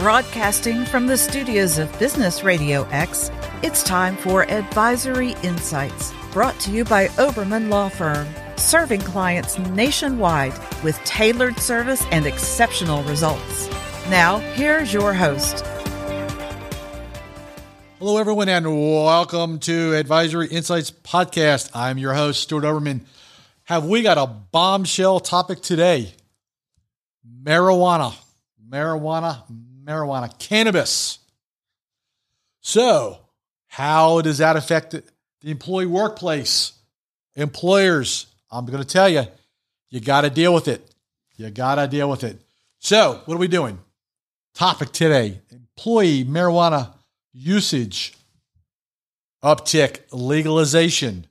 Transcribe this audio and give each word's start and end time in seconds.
Broadcasting 0.00 0.86
from 0.86 1.08
the 1.08 1.18
studios 1.18 1.76
of 1.76 1.98
Business 1.98 2.42
Radio 2.42 2.84
X, 2.84 3.30
it's 3.62 3.82
time 3.82 4.16
for 4.16 4.50
Advisory 4.50 5.32
Insights, 5.42 6.14
brought 6.32 6.58
to 6.60 6.70
you 6.70 6.84
by 6.84 7.08
Oberman 7.08 7.68
Law 7.68 7.90
Firm, 7.90 8.26
serving 8.56 9.02
clients 9.02 9.58
nationwide 9.58 10.54
with 10.82 10.96
tailored 11.04 11.58
service 11.58 12.02
and 12.12 12.24
exceptional 12.24 13.02
results. 13.02 13.68
Now, 14.08 14.38
here's 14.54 14.90
your 14.90 15.12
host. 15.12 15.66
Hello, 17.98 18.16
everyone, 18.16 18.48
and 18.48 18.66
welcome 18.66 19.58
to 19.58 19.94
Advisory 19.96 20.48
Insights 20.48 20.90
Podcast. 20.90 21.72
I'm 21.74 21.98
your 21.98 22.14
host, 22.14 22.44
Stuart 22.44 22.64
Oberman. 22.64 23.02
Have 23.64 23.84
we 23.84 24.00
got 24.00 24.16
a 24.16 24.26
bombshell 24.26 25.20
topic 25.20 25.60
today? 25.60 26.14
Marijuana. 27.44 28.14
Marijuana 28.66 29.42
marijuana, 29.84 30.36
cannabis. 30.38 31.18
So, 32.60 33.18
how 33.68 34.20
does 34.20 34.38
that 34.38 34.56
affect 34.56 34.90
the 34.92 35.02
employee 35.44 35.86
workplace? 35.86 36.72
Employers, 37.36 38.26
I'm 38.50 38.66
going 38.66 38.82
to 38.82 38.88
tell 38.88 39.08
you, 39.08 39.24
you 39.88 40.00
got 40.00 40.22
to 40.22 40.30
deal 40.30 40.52
with 40.52 40.68
it. 40.68 40.86
You 41.36 41.50
got 41.50 41.76
to 41.76 41.88
deal 41.88 42.10
with 42.10 42.24
it. 42.24 42.40
So, 42.78 43.22
what 43.24 43.34
are 43.34 43.38
we 43.38 43.48
doing? 43.48 43.78
Topic 44.54 44.90
today 44.92 45.40
employee 45.50 46.24
marijuana 46.24 46.92
usage 47.32 48.14
uptick, 49.42 50.00
legalization. 50.12 51.26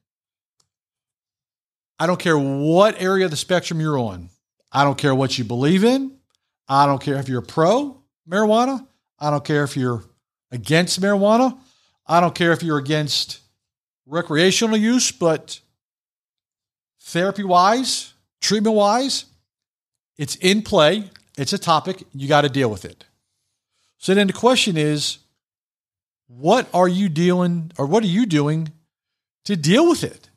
I 2.00 2.08
don't 2.08 2.20
care 2.20 2.38
what 2.38 3.02
area 3.02 3.26
of 3.26 3.31
the 3.31 3.38
spectrum 3.38 3.81
you're 3.81 4.00
on. 4.00 4.30
I 4.72 4.84
don't 4.84 4.98
care 4.98 5.14
what 5.14 5.38
you 5.38 5.44
believe 5.44 5.84
in. 5.84 6.18
I 6.68 6.86
don't 6.86 7.02
care 7.02 7.18
if 7.18 7.28
you're 7.28 7.40
a 7.40 7.45
pro 7.45 7.98
marijuana. 8.30 8.86
I 9.20 9.30
don't 9.32 9.44
care 9.44 9.64
if 9.64 9.76
you're 9.76 10.04
against 10.52 11.02
marijuana. 11.02 11.58
I 12.06 12.20
don't 12.20 12.36
care 12.36 12.52
if 12.52 12.64
you're 12.64 12.78
against 12.78 13.40
recreational 14.06 14.78
use, 14.78 15.12
but 15.12 15.59
therapy 17.02 17.44
wise, 17.44 18.14
treatment 18.42 18.76
wise, 18.76 19.26
it's 20.18 20.36
in 20.36 20.62
play. 20.62 21.09
It's 21.38 21.53
a 21.53 21.58
topic. 21.58 22.03
You 22.14 22.28
got 22.28 22.42
to 22.42 22.50
deal 22.50 22.70
with 22.70 22.86
it. 22.86 23.06
So 23.98 24.14
then 24.14 24.28
the 24.28 24.34
question 24.34 24.78
is, 24.78 25.20
what 26.28 26.68
are 26.73 26.88
you 26.88 27.09
dealing 27.09 27.72
or 27.78 27.86
what 27.86 28.03
are 28.03 28.08
you 28.08 28.25
doing 28.25 28.72
to 29.46 29.56
deal 29.56 29.90
with 29.90 30.03
it? 30.03 30.30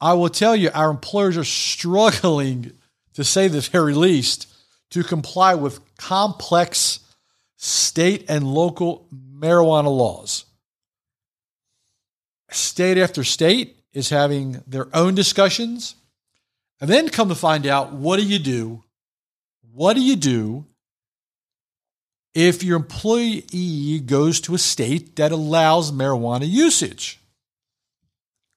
I 0.00 0.14
will 0.14 0.28
tell 0.28 0.54
you, 0.54 0.70
our 0.74 0.90
employers 0.90 1.36
are 1.36 1.44
struggling, 1.44 2.72
to 3.14 3.24
say 3.24 3.48
the 3.48 3.60
very 3.60 3.94
least, 3.94 4.46
to 4.90 5.02
comply 5.02 5.54
with 5.54 5.80
complex 5.96 7.00
state 7.56 8.24
and 8.28 8.46
local 8.46 9.06
marijuana 9.12 9.94
laws. 9.94 10.44
State 12.50 12.98
after 12.98 13.24
state 13.24 13.76
is 13.92 14.08
having 14.08 14.62
their 14.66 14.88
own 14.94 15.14
discussions. 15.14 15.94
And 16.80 16.88
then 16.88 17.08
come 17.08 17.28
to 17.28 17.34
find 17.34 17.66
out 17.66 17.92
what 17.92 18.18
do 18.18 18.24
you 18.24 18.38
do? 18.38 18.84
What 19.72 19.94
do 19.94 20.00
you 20.00 20.16
do 20.16 20.66
if 22.34 22.62
your 22.62 22.76
employee 22.76 24.00
goes 24.04 24.40
to 24.42 24.54
a 24.54 24.58
state 24.58 25.16
that 25.16 25.32
allows 25.32 25.92
marijuana 25.92 26.48
usage? 26.48 27.20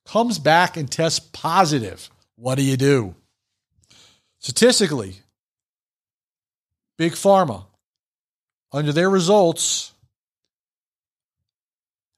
Comes 0.06 0.40
back 0.40 0.78
and 0.78 0.90
tests 0.92 1.20
positive. 1.20 2.10
What 2.36 2.56
do 2.56 2.64
you 2.64 2.78
do? 2.78 3.16
Statistically, 4.40 5.18
Big 7.02 7.14
Pharma, 7.14 7.66
under 8.72 8.94
their 8.94 9.10
results, 9.10 9.92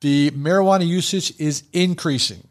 the 0.02 0.30
marijuana 0.31 0.86
usage 0.86 1.31
is 1.40 1.64
increasing. 1.72 2.44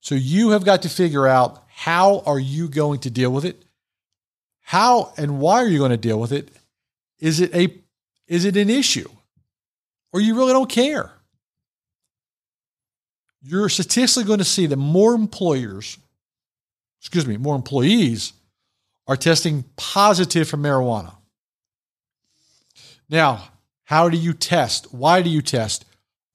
So 0.00 0.16
you 0.16 0.50
have 0.50 0.64
got 0.64 0.82
to 0.82 0.88
figure 0.88 1.28
out 1.28 1.62
how 1.68 2.24
are 2.26 2.40
you 2.40 2.66
going 2.66 2.98
to 3.02 3.10
deal 3.10 3.30
with 3.30 3.44
it? 3.44 3.64
How 4.62 5.12
and 5.16 5.38
why 5.38 5.62
are 5.62 5.68
you 5.68 5.78
going 5.78 5.92
to 5.92 5.96
deal 5.96 6.18
with 6.18 6.32
it? 6.32 6.50
Is 7.20 7.38
it 7.38 7.54
a 7.54 7.72
is 8.26 8.44
it 8.44 8.56
an 8.56 8.70
issue? 8.70 9.08
Or 10.12 10.20
you 10.20 10.34
really 10.34 10.52
don't 10.52 10.68
care? 10.68 11.12
You're 13.40 13.68
statistically 13.68 14.26
going 14.26 14.40
to 14.40 14.44
see 14.44 14.66
that 14.66 14.76
more 14.76 15.14
employers, 15.14 15.96
excuse 16.98 17.24
me, 17.24 17.36
more 17.36 17.54
employees 17.54 18.32
are 19.10 19.16
testing 19.16 19.64
positive 19.74 20.48
for 20.48 20.56
marijuana. 20.56 21.16
Now, 23.08 23.48
how 23.82 24.08
do 24.08 24.16
you 24.16 24.32
test? 24.32 24.94
Why 24.94 25.20
do 25.20 25.28
you 25.28 25.42
test? 25.42 25.84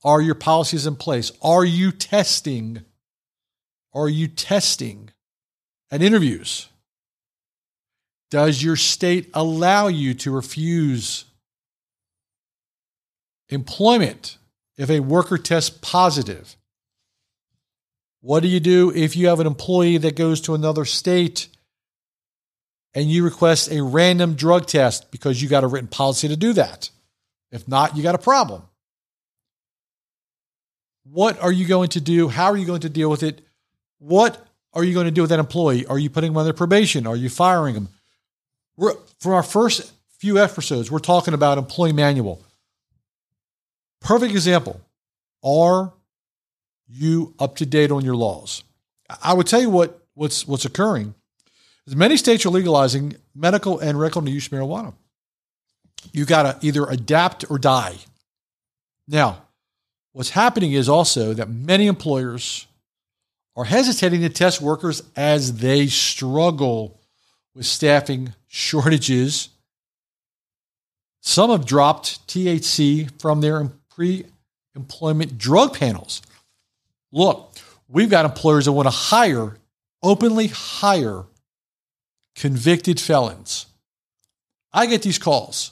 Are 0.03 0.19
your 0.19 0.35
policies 0.35 0.85
in 0.85 0.97
place? 0.97 1.31
Are 1.41 1.63
you 1.63 1.93
testing? 1.93 2.83
Are 3.93 4.09
you 4.09 4.27
testing 4.27 5.11
at 5.89 6.01
interviews? 6.01 6.67
Does 8.29 8.61
your 8.61 8.75
state 8.75 9.29
allow 9.33 9.87
you 9.87 10.13
to 10.15 10.29
refuse 10.29 11.23
employment 13.47 14.37
if 14.75 14.89
a 14.89 14.99
worker 14.99 15.37
tests 15.37 15.69
positive? 15.81 16.57
What 18.19 18.43
do 18.43 18.49
you 18.49 18.59
do 18.59 18.91
if 18.93 19.15
you 19.15 19.27
have 19.27 19.39
an 19.39 19.47
employee 19.47 19.97
that 19.99 20.17
goes 20.17 20.41
to 20.41 20.55
another 20.55 20.83
state 20.83 21.47
and 22.95 23.11
you 23.11 23.25
request 23.25 23.69
a 23.69 23.83
random 23.83 24.35
drug 24.35 24.65
test 24.65 25.11
because 25.11 25.41
you 25.41 25.49
got 25.49 25.65
a 25.65 25.67
written 25.67 25.89
policy 25.89 26.29
to 26.29 26.37
do 26.37 26.53
that. 26.53 26.89
If 27.51 27.67
not, 27.67 27.95
you 27.95 28.01
got 28.01 28.15
a 28.15 28.19
problem. 28.19 28.63
What 31.03 31.39
are 31.41 31.51
you 31.51 31.67
going 31.67 31.89
to 31.89 32.01
do? 32.01 32.29
How 32.29 32.45
are 32.45 32.57
you 32.57 32.65
going 32.65 32.81
to 32.81 32.89
deal 32.89 33.09
with 33.09 33.21
it? 33.21 33.41
What 33.99 34.43
are 34.73 34.83
you 34.83 34.93
going 34.93 35.05
to 35.05 35.11
do 35.11 35.21
with 35.21 35.29
that 35.29 35.39
employee? 35.39 35.85
Are 35.85 35.99
you 35.99 36.09
putting 36.09 36.31
them 36.31 36.37
on 36.37 36.45
their 36.45 36.53
probation? 36.53 37.05
Are 37.05 37.15
you 37.15 37.29
firing 37.29 37.75
them? 37.75 37.89
We're, 38.77 38.95
from 39.19 39.33
our 39.33 39.43
first 39.43 39.93
few 40.17 40.41
episodes, 40.41 40.89
we're 40.89 40.99
talking 40.99 41.33
about 41.33 41.57
employee 41.57 41.93
manual. 41.93 42.41
Perfect 44.01 44.31
example. 44.31 44.81
Are 45.43 45.93
you 46.87 47.35
up 47.39 47.57
to 47.57 47.65
date 47.65 47.91
on 47.91 48.03
your 48.03 48.15
laws? 48.15 48.63
I 49.21 49.33
would 49.33 49.47
tell 49.47 49.61
you 49.61 49.69
what, 49.69 50.01
what's, 50.13 50.47
what's 50.47 50.65
occurring 50.65 51.13
Many 51.87 52.17
states 52.17 52.45
are 52.45 52.49
legalizing 52.49 53.15
medical 53.35 53.79
and 53.79 53.99
recreational 53.99 54.33
use 54.33 54.47
of 54.47 54.53
marijuana. 54.53 54.93
You 56.11 56.25
got 56.25 56.43
to 56.43 56.65
either 56.65 56.85
adapt 56.85 57.49
or 57.49 57.59
die. 57.59 57.97
Now, 59.07 59.43
what's 60.13 60.31
happening 60.31 60.71
is 60.71 60.89
also 60.89 61.33
that 61.33 61.49
many 61.49 61.85
employers 61.85 62.65
are 63.55 63.65
hesitating 63.65 64.21
to 64.21 64.29
test 64.29 64.61
workers 64.61 65.03
as 65.15 65.57
they 65.57 65.87
struggle 65.87 66.99
with 67.53 67.65
staffing 67.65 68.33
shortages. 68.47 69.49
Some 71.21 71.51
have 71.51 71.65
dropped 71.65 72.27
THC 72.27 73.09
from 73.21 73.41
their 73.41 73.69
pre 73.89 74.25
employment 74.75 75.37
drug 75.37 75.77
panels. 75.77 76.21
Look, 77.11 77.53
we've 77.87 78.09
got 78.09 78.25
employers 78.25 78.65
that 78.65 78.73
want 78.73 78.87
to 78.87 78.91
hire, 78.91 79.57
openly 80.03 80.47
hire 80.47 81.23
convicted 82.35 82.99
felons. 82.99 83.65
I 84.73 84.85
get 84.85 85.01
these 85.01 85.17
calls. 85.17 85.71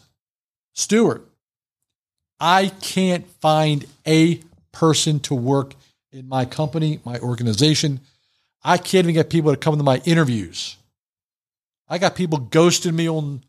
Stuart, 0.74 1.28
I 2.40 2.72
can't 2.82 3.28
find 3.42 3.86
a 4.08 4.42
person 4.72 5.20
to 5.22 5.36
work 5.36 5.76
in 6.12 6.28
my 6.28 6.46
company, 6.46 7.00
my 7.06 7.20
organization. 7.20 8.00
I 8.64 8.78
can't 8.78 9.06
even 9.06 9.14
get 9.14 9.30
people 9.30 9.52
to 9.52 9.58
come 9.58 9.78
to 9.78 9.84
my 9.84 10.02
interviews. 10.06 10.78
I 11.88 11.98
got 11.98 12.16
people 12.16 12.40
ghosting 12.40 12.94
me 12.94 13.10
on, 13.10 13.44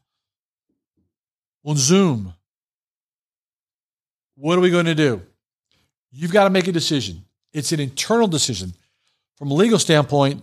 on 1.64 1.76
Zoom. 1.76 2.34
What 4.36 4.58
are 4.58 4.60
we 4.60 4.70
going 4.70 4.86
to 4.86 4.94
do? 4.94 5.22
You've 6.10 6.32
got 6.32 6.44
to 6.44 6.50
make 6.50 6.66
a 6.66 6.72
decision. 6.72 7.24
It's 7.52 7.72
an 7.72 7.80
internal 7.80 8.26
decision. 8.26 8.74
From 9.36 9.50
a 9.50 9.54
legal 9.54 9.78
standpoint, 9.78 10.42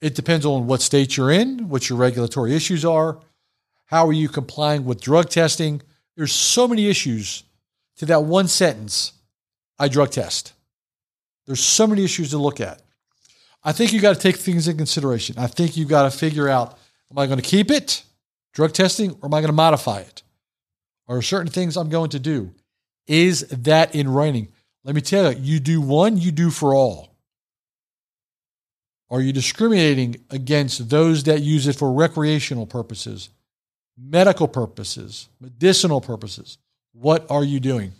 it 0.00 0.14
depends 0.14 0.46
on 0.46 0.66
what 0.66 0.80
state 0.82 1.16
you're 1.16 1.30
in, 1.30 1.68
what 1.68 1.88
your 1.88 1.98
regulatory 1.98 2.54
issues 2.54 2.84
are, 2.84 3.18
how 3.86 4.06
are 4.06 4.12
you 4.12 4.28
complying 4.28 4.84
with 4.84 5.00
drug 5.00 5.28
testing. 5.28 5.82
There's 6.16 6.32
so 6.32 6.68
many 6.68 6.88
issues 6.88 7.42
to 7.96 8.06
that 8.06 8.24
one 8.24 8.48
sentence. 8.48 9.12
I 9.78 9.88
drug 9.88 10.10
test. 10.10 10.52
There's 11.46 11.60
so 11.60 11.86
many 11.86 12.04
issues 12.04 12.30
to 12.30 12.38
look 12.38 12.60
at. 12.60 12.82
I 13.64 13.72
think 13.72 13.92
you 13.92 14.00
got 14.00 14.14
to 14.14 14.20
take 14.20 14.36
things 14.36 14.68
in 14.68 14.76
consideration. 14.76 15.36
I 15.38 15.46
think 15.48 15.76
you 15.76 15.84
got 15.84 16.10
to 16.10 16.16
figure 16.16 16.48
out: 16.48 16.78
Am 17.10 17.18
I 17.18 17.26
going 17.26 17.40
to 17.40 17.44
keep 17.44 17.70
it, 17.70 18.04
drug 18.52 18.72
testing, 18.72 19.10
or 19.20 19.26
am 19.26 19.34
I 19.34 19.40
going 19.40 19.48
to 19.48 19.52
modify 19.52 20.00
it? 20.00 20.22
Are 21.08 21.20
certain 21.20 21.50
things 21.50 21.76
I'm 21.76 21.88
going 21.88 22.10
to 22.10 22.18
do? 22.20 22.54
Is 23.06 23.40
that 23.48 23.94
in 23.94 24.08
writing? 24.08 24.48
Let 24.84 24.94
me 24.94 25.00
tell 25.00 25.32
you, 25.32 25.38
you 25.40 25.60
do 25.60 25.80
one, 25.80 26.16
you 26.16 26.30
do 26.30 26.50
for 26.50 26.74
all. 26.74 27.09
Are 29.10 29.20
you 29.20 29.32
discriminating 29.32 30.24
against 30.30 30.88
those 30.88 31.24
that 31.24 31.42
use 31.42 31.66
it 31.66 31.76
for 31.76 31.92
recreational 31.92 32.66
purposes, 32.66 33.30
medical 34.00 34.48
purposes, 34.48 35.28
medicinal 35.40 36.00
purposes. 36.00 36.58
What 36.92 37.30
are 37.30 37.44
you 37.44 37.60
doing? 37.60 37.92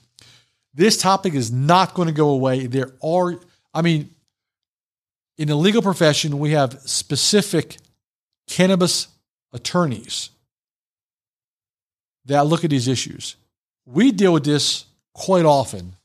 This 0.73 0.97
topic 0.97 1.35
is 1.35 1.51
not 1.51 1.95
going 1.95 2.09
to 2.09 2.15
go 2.15 2.31
away. 2.31 2.67
There 2.67 2.93
are, 3.03 3.39
I 3.75 3.83
mean, 3.83 4.11
in 5.37 5.49
the 5.49 5.57
legal 5.57 5.83
profession, 5.83 6.39
we 6.39 6.53
have 6.53 6.81
specific 6.85 7.79
cannabis 8.47 9.09
attorneys 9.53 10.31
that 12.27 12.47
look 12.47 12.65
at 12.65 12.71
these 12.71 12.89
issues. 12.89 13.37
We 13.87 14.13
deal 14.13 14.33
with 14.33 14.45
this 14.45 14.85
quite 15.13 15.45
often, 15.45 15.97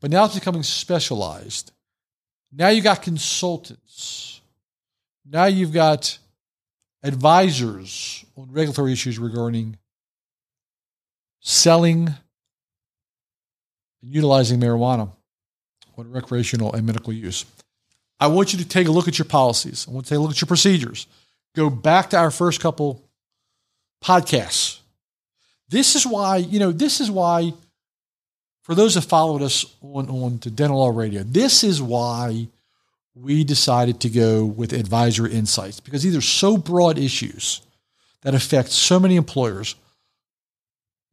but 0.00 0.10
now 0.10 0.24
it's 0.24 0.34
becoming 0.34 0.62
specialized. 0.62 1.72
Now 2.52 2.68
you 2.68 2.82
got 2.82 3.02
consultants. 3.02 4.41
Now 5.24 5.44
you've 5.46 5.72
got 5.72 6.18
advisors 7.02 8.24
on 8.36 8.50
regulatory 8.52 8.92
issues 8.92 9.18
regarding 9.18 9.78
selling 11.40 12.08
and 14.02 14.12
utilizing 14.14 14.60
marijuana 14.60 15.10
on 15.96 16.10
recreational 16.10 16.72
and 16.72 16.86
medical 16.86 17.12
use. 17.12 17.44
I 18.18 18.28
want 18.28 18.52
you 18.52 18.58
to 18.60 18.68
take 18.68 18.86
a 18.86 18.90
look 18.90 19.08
at 19.08 19.18
your 19.18 19.26
policies. 19.26 19.86
I 19.88 19.92
want 19.92 20.06
to 20.06 20.10
take 20.10 20.18
a 20.18 20.22
look 20.22 20.30
at 20.30 20.40
your 20.40 20.46
procedures. 20.46 21.06
Go 21.54 21.68
back 21.70 22.10
to 22.10 22.18
our 22.18 22.30
first 22.30 22.60
couple 22.60 23.02
podcasts. 24.02 24.78
This 25.68 25.96
is 25.96 26.06
why, 26.06 26.36
you 26.36 26.58
know, 26.58 26.70
this 26.72 27.00
is 27.00 27.10
why, 27.10 27.52
for 28.62 28.74
those 28.74 28.94
that 28.94 29.02
followed 29.02 29.42
us 29.42 29.66
on, 29.82 30.08
on 30.08 30.38
to 30.40 30.50
Dental 30.50 30.78
Law 30.78 30.90
Radio, 30.90 31.22
this 31.22 31.64
is 31.64 31.82
why 31.82 32.48
we 33.14 33.44
decided 33.44 34.00
to 34.00 34.08
go 34.08 34.44
with 34.44 34.72
advisory 34.72 35.32
insights 35.32 35.80
because 35.80 36.02
these 36.02 36.16
are 36.16 36.22
so 36.22 36.56
broad 36.56 36.98
issues 36.98 37.60
that 38.22 38.34
affect 38.34 38.70
so 38.70 38.98
many 38.98 39.16
employers 39.16 39.74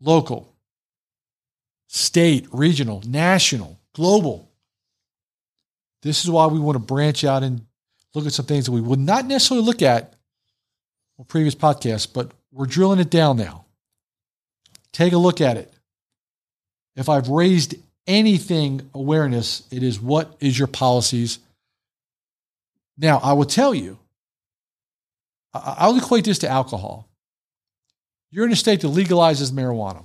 local, 0.01 0.53
state, 1.87 2.47
regional, 2.53 3.03
national, 3.05 3.77
global. 3.93 4.49
This 6.01 6.23
is 6.23 6.31
why 6.31 6.47
we 6.47 6.59
want 6.59 6.75
to 6.75 6.79
branch 6.79 7.25
out 7.25 7.43
and 7.43 7.65
look 8.15 8.25
at 8.25 8.31
some 8.31 8.45
things 8.45 8.65
that 8.65 8.71
we 8.71 8.79
would 8.79 8.99
not 8.99 9.25
necessarily 9.25 9.65
look 9.65 9.81
at 9.81 10.13
on 11.17 11.25
previous 11.25 11.55
podcasts, 11.55 12.07
but 12.11 12.31
we're 12.53 12.65
drilling 12.65 12.99
it 12.99 13.09
down 13.09 13.35
now. 13.35 13.65
Take 14.93 15.11
a 15.11 15.17
look 15.17 15.41
at 15.41 15.57
it. 15.57 15.73
If 16.95 17.09
I've 17.09 17.27
raised 17.27 17.75
anything 18.07 18.89
awareness, 18.93 19.67
it 19.69 19.83
is 19.83 19.99
what 19.99 20.35
is 20.39 20.57
your 20.57 20.67
policies 20.67 21.39
now, 22.99 23.19
I 23.19 23.31
will 23.31 23.45
tell 23.45 23.73
you, 23.73 23.97
I'll 25.53 25.97
equate 25.97 26.25
this 26.25 26.39
to 26.39 26.49
alcohol. 26.49 27.07
You're 28.29 28.45
in 28.45 28.51
a 28.51 28.57
state 28.57 28.81
that 28.81 28.89
legalizes 28.89 29.51
marijuana, 29.51 30.03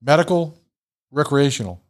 medical, 0.00 0.58
recreational. 1.10 1.80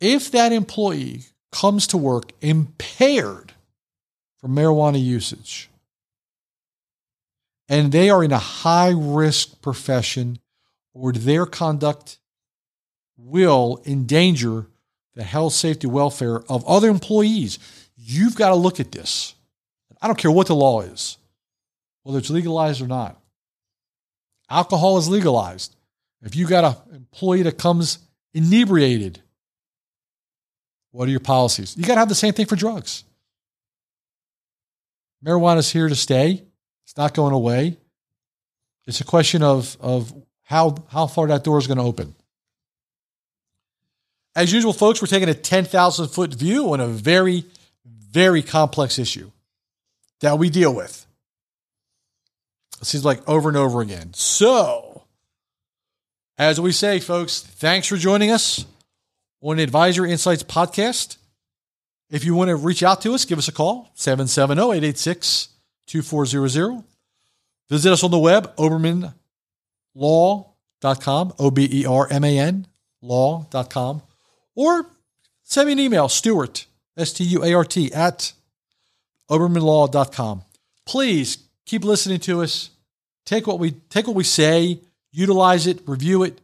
If 0.00 0.32
that 0.32 0.52
employee 0.52 1.26
comes 1.52 1.86
to 1.88 1.96
work 1.96 2.32
impaired 2.40 3.52
from 4.38 4.54
marijuana 4.54 5.02
usage, 5.02 5.70
and 7.68 7.92
they 7.92 8.10
are 8.10 8.24
in 8.24 8.32
a 8.32 8.38
high 8.38 8.92
risk 8.94 9.62
profession 9.62 10.40
or 10.92 11.12
their 11.12 11.46
conduct 11.46 12.18
will 13.16 13.80
endanger 13.86 14.66
the 15.18 15.24
health, 15.24 15.52
safety, 15.52 15.88
welfare 15.88 16.40
of 16.48 16.64
other 16.64 16.88
employees. 16.88 17.58
You've 17.96 18.36
got 18.36 18.50
to 18.50 18.54
look 18.54 18.78
at 18.78 18.92
this. 18.92 19.34
I 20.00 20.06
don't 20.06 20.16
care 20.16 20.30
what 20.30 20.46
the 20.46 20.54
law 20.54 20.82
is, 20.82 21.18
whether 22.04 22.20
it's 22.20 22.30
legalized 22.30 22.80
or 22.80 22.86
not. 22.86 23.20
Alcohol 24.48 24.96
is 24.96 25.08
legalized. 25.08 25.74
If 26.22 26.36
you 26.36 26.46
got 26.46 26.64
an 26.64 26.94
employee 26.94 27.42
that 27.42 27.58
comes 27.58 27.98
inebriated, 28.32 29.20
what 30.92 31.08
are 31.08 31.10
your 31.10 31.18
policies? 31.18 31.76
You 31.76 31.84
got 31.84 31.94
to 31.94 32.00
have 32.00 32.08
the 32.08 32.14
same 32.14 32.32
thing 32.32 32.46
for 32.46 32.54
drugs. 32.54 33.02
Marijuana 35.24 35.58
is 35.58 35.72
here 35.72 35.88
to 35.88 35.96
stay. 35.96 36.44
It's 36.84 36.96
not 36.96 37.12
going 37.12 37.34
away. 37.34 37.76
It's 38.86 39.00
a 39.00 39.04
question 39.04 39.42
of, 39.42 39.76
of 39.80 40.14
how, 40.42 40.76
how 40.90 41.08
far 41.08 41.26
that 41.26 41.42
door 41.42 41.58
is 41.58 41.66
going 41.66 41.78
to 41.78 41.84
open. 41.84 42.14
As 44.38 44.52
usual, 44.52 44.72
folks, 44.72 45.02
we're 45.02 45.08
taking 45.08 45.28
a 45.28 45.34
10,000 45.34 46.06
foot 46.06 46.32
view 46.32 46.72
on 46.72 46.78
a 46.78 46.86
very, 46.86 47.44
very 47.84 48.40
complex 48.40 48.96
issue 48.96 49.32
that 50.20 50.38
we 50.38 50.48
deal 50.48 50.72
with. 50.72 51.04
It 52.80 52.84
seems 52.84 53.04
like 53.04 53.28
over 53.28 53.48
and 53.48 53.58
over 53.58 53.80
again. 53.80 54.14
So, 54.14 55.02
as 56.36 56.60
we 56.60 56.70
say, 56.70 57.00
folks, 57.00 57.40
thanks 57.40 57.88
for 57.88 57.96
joining 57.96 58.30
us 58.30 58.64
on 59.40 59.58
Advisory 59.58 60.12
Insights 60.12 60.44
podcast. 60.44 61.16
If 62.08 62.24
you 62.24 62.36
want 62.36 62.50
to 62.50 62.54
reach 62.54 62.84
out 62.84 63.02
to 63.02 63.14
us, 63.14 63.24
give 63.24 63.38
us 63.38 63.48
a 63.48 63.52
call 63.52 63.90
770 63.94 64.62
886 64.62 65.48
2400. 65.88 66.84
Visit 67.68 67.92
us 67.92 68.04
on 68.04 68.12
the 68.12 68.18
web, 68.20 68.54
obermanlaw.com, 68.54 69.14
O 71.40 71.50
B 71.50 71.68
E 71.72 71.86
R 71.86 72.06
M 72.08 72.22
A 72.22 72.38
N 72.38 72.68
law.com. 73.02 74.02
Or 74.58 74.90
send 75.44 75.68
me 75.68 75.72
an 75.74 75.78
email, 75.78 76.08
Stuart, 76.08 76.66
S 76.96 77.12
T 77.12 77.22
U 77.22 77.44
A 77.44 77.54
R 77.54 77.64
T, 77.64 77.92
at 77.92 78.32
ObermanLaw.com. 79.30 80.42
Please 80.84 81.38
keep 81.64 81.84
listening 81.84 82.18
to 82.18 82.42
us. 82.42 82.70
Take 83.24 83.46
what 83.46 83.60
we 83.60 83.70
take 83.88 84.08
what 84.08 84.16
we 84.16 84.24
say, 84.24 84.80
utilize 85.12 85.68
it, 85.68 85.78
review 85.86 86.24
it, 86.24 86.40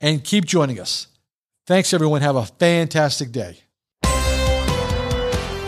and 0.00 0.24
keep 0.24 0.44
joining 0.44 0.80
us. 0.80 1.06
Thanks, 1.68 1.94
everyone. 1.94 2.22
Have 2.22 2.34
a 2.34 2.46
fantastic 2.46 3.30
day. 3.30 3.58